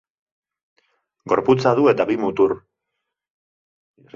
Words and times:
Gorputza 1.33 1.75
du 1.81 1.85
eta 1.93 2.07
bi 2.13 2.17
mutur. 2.25 2.57